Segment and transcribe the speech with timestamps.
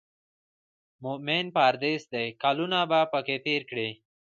[1.03, 3.89] مومن پردېس دی کلونه به پکې تېر کړي.